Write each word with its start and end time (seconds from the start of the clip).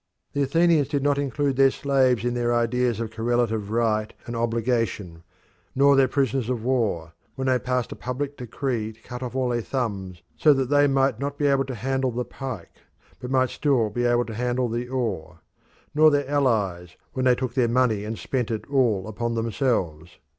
The 0.33 0.41
Athenians 0.41 0.87
did 0.87 1.03
not 1.03 1.19
include 1.19 1.57
their 1.57 1.69
slaves 1.69 2.25
in 2.25 2.33
their 2.33 2.51
ideas 2.55 2.99
of 2.99 3.11
correlative 3.11 3.69
right 3.69 4.11
and 4.25 4.35
obligation; 4.35 5.21
nor 5.75 5.95
their 5.95 6.07
prisoners 6.07 6.49
of 6.49 6.63
war, 6.63 7.13
when 7.35 7.45
they 7.45 7.59
passed 7.59 7.91
a 7.91 7.95
public 7.95 8.35
decree 8.35 8.93
to 8.93 9.01
cut 9.01 9.21
off 9.21 9.35
all 9.35 9.49
their 9.49 9.61
thumbs, 9.61 10.23
so 10.35 10.53
that 10.53 10.71
they 10.71 10.87
might 10.87 11.19
not 11.19 11.37
be 11.37 11.45
able 11.45 11.65
to 11.65 11.75
handle 11.75 12.09
the 12.09 12.25
pike, 12.25 12.77
but 13.19 13.29
might 13.29 13.51
still 13.51 13.91
be 13.91 14.05
able 14.05 14.25
to 14.25 14.33
handle 14.33 14.67
the 14.67 14.89
oar; 14.89 15.41
nor 15.93 16.09
their 16.09 16.27
allies, 16.27 16.97
when 17.13 17.25
they 17.25 17.35
took 17.35 17.53
their 17.53 17.67
money 17.67 18.03
and 18.03 18.17
spent 18.17 18.49
it 18.49 18.67
all 18.71 19.07
upon 19.07 19.35
themselves. 19.35 20.17